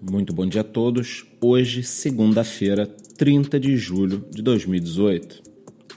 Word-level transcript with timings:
Muito 0.00 0.32
bom 0.32 0.46
dia 0.46 0.60
a 0.60 0.64
todos. 0.64 1.26
Hoje, 1.40 1.82
segunda-feira, 1.82 2.86
30 3.16 3.58
de 3.58 3.76
julho 3.78 4.28
de 4.30 4.42
2018. 4.42 5.42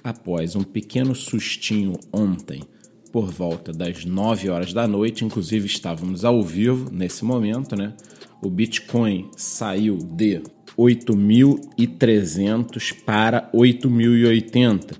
Após 0.02 0.56
um 0.56 0.64
pequeno 0.64 1.14
sustinho 1.14 2.00
ontem, 2.12 2.64
por 3.12 3.30
volta 3.30 3.74
das 3.74 4.06
9 4.06 4.50
horas 4.50 4.72
da 4.72 4.88
noite, 4.88 5.26
inclusive 5.26 5.66
estávamos 5.66 6.24
ao 6.24 6.42
vivo 6.42 6.90
nesse 6.90 7.26
momento, 7.26 7.76
né? 7.76 7.94
O 8.42 8.50
Bitcoin 8.50 9.30
saiu 9.36 9.98
de 9.98 10.44
8.300 10.78 12.94
para 13.04 13.52
8.080, 13.52 14.96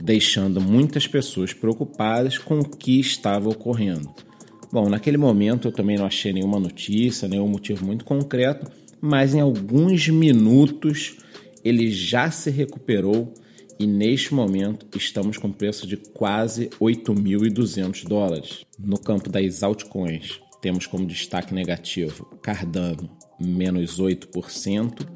deixando 0.00 0.60
muitas 0.60 1.08
pessoas 1.08 1.52
preocupadas 1.52 2.38
com 2.38 2.60
o 2.60 2.68
que 2.68 3.00
estava 3.00 3.48
ocorrendo. 3.48 4.14
Bom, 4.74 4.88
naquele 4.88 5.16
momento 5.16 5.68
eu 5.68 5.72
também 5.72 5.96
não 5.96 6.04
achei 6.04 6.32
nenhuma 6.32 6.58
notícia, 6.58 7.28
nenhum 7.28 7.46
motivo 7.46 7.86
muito 7.86 8.04
concreto, 8.04 8.68
mas 9.00 9.32
em 9.32 9.38
alguns 9.38 10.08
minutos 10.08 11.16
ele 11.64 11.92
já 11.92 12.28
se 12.28 12.50
recuperou 12.50 13.32
e 13.78 13.86
neste 13.86 14.34
momento 14.34 14.84
estamos 14.98 15.38
com 15.38 15.52
preço 15.52 15.86
de 15.86 15.96
quase 15.96 16.70
8.200 16.80 18.02
dólares. 18.02 18.66
No 18.76 18.98
campo 18.98 19.30
das 19.30 19.62
altcoins, 19.62 20.40
temos 20.60 20.88
como 20.88 21.06
destaque 21.06 21.54
negativo 21.54 22.24
Cardano, 22.42 23.08
menos 23.38 24.00
8%, 24.00 25.06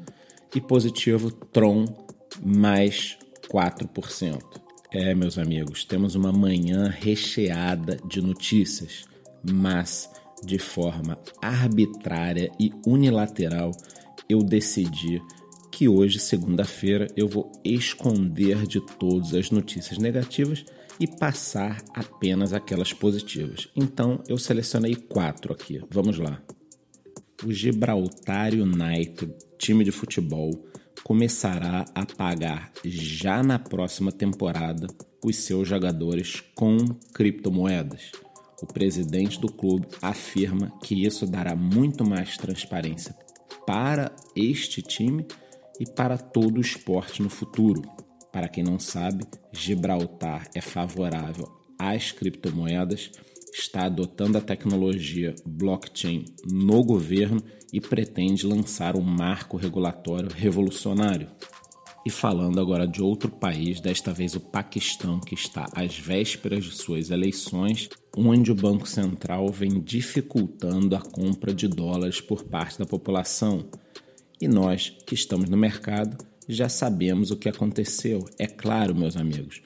e 0.55 0.61
positivo 0.61 1.31
Tron, 1.31 1.83
mais 2.41 3.17
4%. 3.51 4.39
É, 4.89 5.13
meus 5.13 5.37
amigos, 5.37 5.83
temos 5.83 6.15
uma 6.15 6.31
manhã 6.31 6.87
recheada 6.87 7.99
de 8.07 8.21
notícias 8.21 9.09
mas 9.43 10.09
de 10.43 10.57
forma 10.57 11.17
arbitrária 11.41 12.51
e 12.59 12.71
unilateral 12.85 13.71
eu 14.27 14.43
decidi 14.43 15.21
que 15.71 15.87
hoje, 15.87 16.19
segunda-feira, 16.19 17.07
eu 17.15 17.27
vou 17.27 17.51
esconder 17.63 18.65
de 18.65 18.81
todas 18.81 19.33
as 19.33 19.51
notícias 19.51 19.97
negativas 19.97 20.65
e 20.99 21.07
passar 21.07 21.81
apenas 21.93 22.53
aquelas 22.53 22.91
positivas. 22.91 23.69
Então 23.75 24.21
eu 24.27 24.37
selecionei 24.37 24.95
quatro 24.95 25.53
aqui. 25.53 25.81
Vamos 25.89 26.17
lá. 26.17 26.41
O 27.45 27.51
Gibraltar 27.53 28.53
United, 28.53 29.33
time 29.57 29.83
de 29.85 29.91
futebol, 29.91 30.51
começará 31.03 31.85
a 31.95 32.05
pagar 32.05 32.71
já 32.83 33.41
na 33.41 33.57
próxima 33.57 34.11
temporada 34.11 34.87
os 35.23 35.37
seus 35.37 35.67
jogadores 35.67 36.43
com 36.53 36.77
criptomoedas. 37.13 38.11
O 38.61 38.65
presidente 38.65 39.39
do 39.39 39.51
clube 39.51 39.87
afirma 40.01 40.71
que 40.83 41.05
isso 41.05 41.25
dará 41.25 41.55
muito 41.55 42.07
mais 42.07 42.37
transparência 42.37 43.15
para 43.65 44.11
este 44.35 44.81
time 44.81 45.25
e 45.79 45.85
para 45.85 46.17
todo 46.17 46.57
o 46.57 46.61
esporte 46.61 47.21
no 47.21 47.29
futuro. 47.29 47.81
Para 48.31 48.47
quem 48.47 48.63
não 48.63 48.79
sabe, 48.79 49.25
Gibraltar 49.51 50.49
é 50.53 50.61
favorável 50.61 51.47
às 51.77 52.11
criptomoedas, 52.11 53.11
está 53.53 53.85
adotando 53.85 54.37
a 54.37 54.41
tecnologia 54.41 55.33
blockchain 55.45 56.25
no 56.51 56.83
governo 56.83 57.41
e 57.71 57.79
pretende 57.79 58.45
lançar 58.45 58.95
um 58.95 59.01
marco 59.01 59.57
regulatório 59.57 60.29
revolucionário. 60.29 61.29
E 62.05 62.09
falando 62.09 62.59
agora 62.59 62.87
de 62.87 63.01
outro 63.01 63.29
país, 63.29 63.81
desta 63.81 64.13
vez 64.13 64.33
o 64.33 64.39
Paquistão, 64.39 65.19
que 65.19 65.35
está 65.35 65.67
às 65.75 65.97
vésperas 65.97 66.63
de 66.63 66.71
suas 66.71 67.09
eleições, 67.09 67.89
onde 68.15 68.51
o 68.51 68.55
Banco 68.55 68.87
Central 68.87 69.49
vem 69.49 69.81
dificultando 69.81 70.95
a 70.95 71.01
compra 71.01 71.53
de 71.53 71.67
dólares 71.67 72.21
por 72.21 72.43
parte 72.43 72.79
da 72.79 72.85
população. 72.85 73.65
E 74.41 74.47
nós, 74.47 74.95
que 75.05 75.13
estamos 75.13 75.49
no 75.49 75.57
mercado, 75.57 76.17
já 76.47 76.69
sabemos 76.69 77.31
o 77.31 77.37
que 77.37 77.49
aconteceu. 77.49 78.25
É 78.39 78.47
claro, 78.47 78.95
meus 78.95 79.17
amigos, 79.17 79.61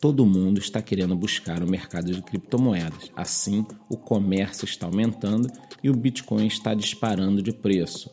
todo 0.00 0.26
mundo 0.26 0.60
está 0.60 0.80
querendo 0.82 1.16
buscar 1.16 1.62
o 1.62 1.70
mercado 1.70 2.12
de 2.12 2.22
criptomoedas. 2.22 3.10
Assim, 3.16 3.66
o 3.88 3.96
comércio 3.96 4.64
está 4.64 4.86
aumentando 4.86 5.50
e 5.82 5.90
o 5.90 5.96
Bitcoin 5.96 6.46
está 6.46 6.74
disparando 6.74 7.42
de 7.42 7.52
preço. 7.52 8.10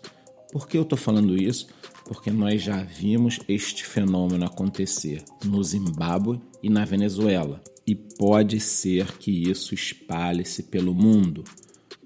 Por 0.51 0.67
que 0.67 0.77
eu 0.77 0.83
estou 0.83 0.97
falando 0.97 1.35
isso? 1.35 1.67
Porque 2.05 2.31
nós 2.31 2.61
já 2.61 2.81
vimos 2.83 3.39
este 3.47 3.85
fenômeno 3.85 4.45
acontecer 4.45 5.23
no 5.43 5.63
Zimbábue 5.63 6.39
e 6.61 6.69
na 6.69 6.85
Venezuela, 6.85 7.61
e 7.85 7.95
pode 7.95 8.59
ser 8.59 9.17
que 9.17 9.49
isso 9.49 9.73
espalhe-se 9.73 10.63
pelo 10.63 10.93
mundo, 10.93 11.43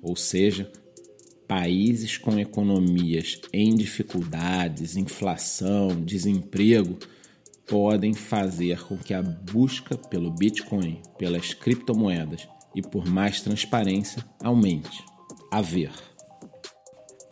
ou 0.01 0.15
seja, 0.15 0.71
países 1.47 2.17
com 2.17 2.39
economias 2.39 3.39
em 3.51 3.75
dificuldades, 3.75 4.95
inflação, 4.95 5.89
desemprego, 6.01 6.97
podem 7.67 8.13
fazer 8.13 8.83
com 8.83 8.97
que 8.97 9.13
a 9.13 9.21
busca 9.21 9.97
pelo 9.97 10.31
Bitcoin, 10.31 11.01
pelas 11.17 11.53
criptomoedas 11.53 12.47
e 12.75 12.81
por 12.81 13.05
mais 13.05 13.41
transparência 13.41 14.25
aumente. 14.43 15.03
A 15.51 15.61
ver. 15.61 16.08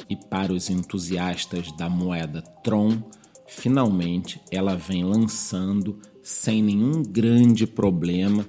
E 0.09 0.15
para 0.15 0.53
os 0.53 0.69
entusiastas 0.69 1.71
da 1.73 1.89
moeda 1.89 2.41
Tron, 2.63 3.01
finalmente 3.47 4.41
ela 4.51 4.75
vem 4.75 5.03
lançando 5.03 5.99
sem 6.21 6.61
nenhum 6.61 7.03
grande 7.03 7.65
problema 7.65 8.45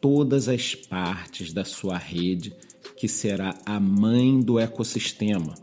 todas 0.00 0.48
as 0.48 0.74
partes 0.74 1.52
da 1.52 1.64
sua 1.64 1.96
rede 1.96 2.54
que 2.96 3.08
será 3.08 3.54
a 3.66 3.78
mãe 3.78 4.40
do 4.40 4.58
ecossistema, 4.58 5.54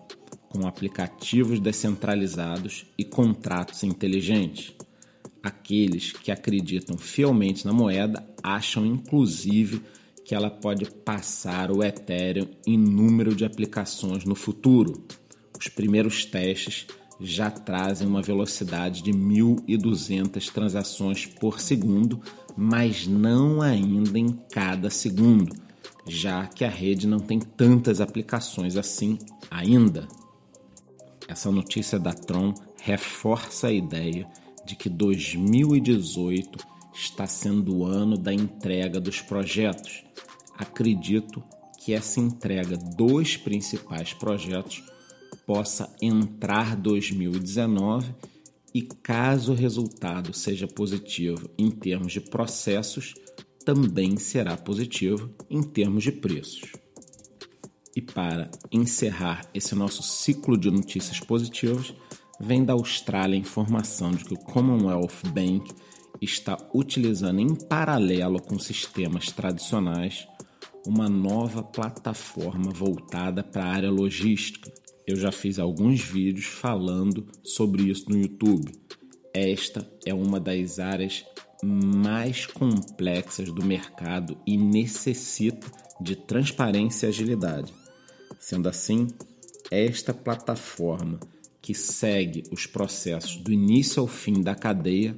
com 0.50 0.68
aplicativos 0.68 1.60
descentralizados 1.60 2.86
e 2.98 3.04
contratos 3.04 3.84
inteligentes. 3.84 4.74
Aqueles 5.42 6.12
que 6.12 6.32
acreditam 6.32 6.98
fielmente 6.98 7.66
na 7.66 7.74
moeda 7.74 8.26
acham 8.42 8.86
inclusive 8.86 9.82
que 10.24 10.36
ela 10.36 10.50
pode 10.50 10.86
passar 10.86 11.72
o 11.72 11.84
Ethereum 11.84 12.48
em 12.66 12.78
número 12.78 13.36
de 13.36 13.44
aplicações 13.44 14.24
no 14.24 14.36
futuro 14.36 15.06
os 15.64 15.70
primeiros 15.70 16.26
testes 16.26 16.88
já 17.22 17.50
trazem 17.50 18.06
uma 18.06 18.22
velocidade 18.22 19.02
de 19.02 19.12
1.200 19.12 20.52
transações 20.52 21.26
por 21.26 21.62
segundo, 21.62 22.22
mas 22.56 23.08
não 23.08 23.62
ainda 23.62 24.20
em 24.20 24.34
cada 24.52 24.90
segundo, 24.90 25.56
já 26.06 26.46
que 26.48 26.66
a 26.66 26.70
rede 26.70 27.08
não 27.08 27.20
tem 27.20 27.40
tantas 27.40 28.02
aplicações 28.02 28.76
assim 28.76 29.18
ainda. 29.50 30.06
Essa 31.30 31.50
notícia 31.50 31.98
da 31.98 32.12
Tron 32.12 32.54
reforça 32.82 33.68
a 33.68 33.72
ideia 33.72 34.28
de 34.66 34.76
que 34.76 34.90
2018 34.90 36.60
está 36.94 37.26
sendo 37.26 37.78
o 37.78 37.86
ano 37.86 38.18
da 38.18 38.34
entrega 38.34 39.00
dos 39.00 39.22
projetos. 39.22 40.04
Acredito 40.58 41.42
que 41.80 41.94
essa 41.94 42.20
entrega 42.20 42.76
dos 42.76 43.38
principais 43.38 44.14
projetos 44.14 44.84
possa 45.46 45.94
entrar 46.02 46.76
2019 46.76 48.14
e, 48.74 48.82
caso 48.82 49.52
o 49.52 49.56
resultado 49.56 50.34
seja 50.34 50.68
positivo 50.68 51.50
em 51.58 51.70
termos 51.70 52.12
de 52.12 52.22
processos, 52.22 53.14
também 53.64 54.18
será 54.18 54.58
positivo 54.58 55.30
em 55.50 55.62
termos 55.62 56.04
de 56.04 56.12
preços. 56.12 56.72
E 57.96 58.02
para 58.02 58.50
encerrar 58.72 59.48
esse 59.54 59.76
nosso 59.76 60.02
ciclo 60.02 60.58
de 60.58 60.72
notícias 60.72 61.20
positivas, 61.20 61.94
vem 62.40 62.64
da 62.66 62.74
Austrália 62.74 63.36
a 63.36 63.40
informação 63.40 64.12
de 64.12 64.26
que 64.26 64.34
o 64.34 64.40
Commonwealth 64.40 65.22
Bank 65.32 65.72
está 66.20 66.58
utilizando 66.74 67.40
em 67.40 67.54
paralelo 67.54 68.42
com 68.42 68.58
sistemas 68.58 69.32
tradicionais 69.32 70.28
uma 70.86 71.08
nova 71.08 71.64
plataforma 71.64 72.72
voltada 72.72 73.44
para 73.44 73.64
a 73.64 73.74
área 73.74 73.92
logística, 73.92 74.72
eu 75.06 75.16
já 75.16 75.32
fiz 75.32 75.60
alguns 75.60 76.02
vídeos 76.02 76.46
falando 76.46 77.28
sobre 77.44 77.84
isso 77.84 78.10
no 78.10 78.18
YouTube. 78.18 78.72
Esta 79.34 79.88
é 80.06 80.14
uma 80.14 80.40
das 80.40 80.80
áreas 80.80 81.26
mais 81.64 82.46
complexas 82.46 83.50
do 83.52 83.64
mercado 83.66 84.38
e 84.46 84.58
necessita 84.58 85.72
de 86.00 86.16
transparência 86.16 87.08
e 87.08 87.10
agilidade. 87.10 87.74
Sendo 88.40 88.68
assim, 88.68 89.08
esta 89.72 90.14
plataforma 90.14 91.20
que 91.62 91.74
segue 91.74 92.44
os 92.52 92.66
processos 92.66 93.38
do 93.38 93.52
início 93.52 94.02
ao 94.02 94.08
fim 94.08 94.42
da 94.42 94.54
cadeia 94.54 95.16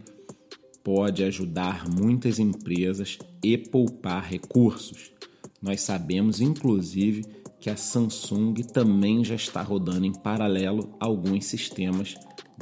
pode 0.83 1.23
ajudar 1.23 1.89
muitas 1.89 2.37
empresas 2.37 3.17
e 3.43 3.57
poupar 3.57 4.23
recursos. 4.29 5.11
Nós 5.59 5.81
sabemos, 5.81 6.39
inclusive, 6.39 7.25
que 7.65 7.69
a 7.71 7.75
Samsung 7.75 8.53
também 8.71 9.25
já 9.25 9.33
está 9.33 9.59
rodando 9.63 10.05
em 10.05 10.13
paralelo 10.13 10.95
alguns 10.99 11.45
sistemas 11.45 12.13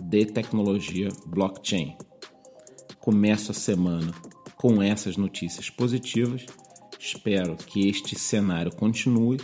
de 0.01 0.25
tecnologia 0.25 1.09
blockchain. 1.25 1.97
Começo 3.01 3.51
a 3.51 3.53
semana 3.53 4.13
com 4.55 4.81
essas 4.81 5.17
notícias 5.17 5.69
positivas. 5.69 6.45
Espero 6.97 7.57
que 7.57 7.89
este 7.89 8.17
cenário 8.17 8.73
continue 8.73 9.41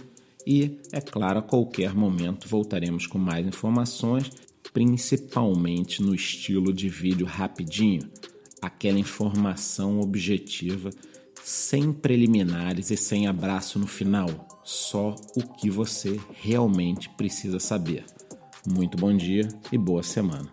E, 0.48 0.80
é 0.94 1.02
claro, 1.02 1.40
a 1.40 1.42
qualquer 1.42 1.94
momento 1.94 2.48
voltaremos 2.48 3.06
com 3.06 3.18
mais 3.18 3.46
informações, 3.46 4.32
principalmente 4.72 6.02
no 6.02 6.16
estilo 6.16 6.72
de 6.72 6.88
vídeo 6.88 7.26
rapidinho, 7.28 8.10
aquela 8.62 8.98
informação 8.98 10.00
objetiva, 10.00 10.90
sem 11.44 11.92
preliminares 11.92 12.92
e 12.92 12.96
sem 12.96 13.28
abraço 13.28 13.78
no 13.78 13.88
final, 13.88 14.59
só 14.70 15.16
o 15.36 15.42
que 15.42 15.68
você 15.68 16.20
realmente 16.32 17.10
precisa 17.10 17.60
saber. 17.60 18.06
Muito 18.68 19.00
bom 19.00 19.16
dia 19.18 19.48
e 19.72 19.78
boa 19.80 20.04
semana. 20.04 20.48